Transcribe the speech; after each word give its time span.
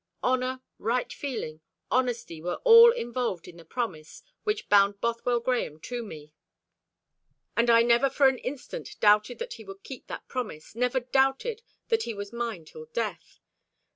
Honour, 0.23 0.63
right 0.79 1.13
feeling, 1.13 1.61
honesty, 1.91 2.41
were 2.41 2.59
all 2.63 2.89
involved 2.91 3.47
in 3.47 3.57
the 3.57 3.63
promise 3.63 4.23
which 4.43 4.67
bound 4.67 4.99
Bothwell 4.99 5.39
Grahame 5.39 5.79
to 5.83 6.01
me; 6.01 6.33
and 7.55 7.69
I 7.69 7.83
never 7.83 8.09
for 8.09 8.27
an 8.27 8.39
instant 8.39 8.99
doubted 8.99 9.37
that 9.37 9.53
he 9.53 9.63
would 9.63 9.83
keep 9.83 10.07
that 10.07 10.27
promise, 10.27 10.73
never 10.73 11.01
doubted 11.01 11.61
that 11.89 12.01
he 12.01 12.15
was 12.15 12.33
mine 12.33 12.65
till 12.65 12.85
death. 12.85 13.41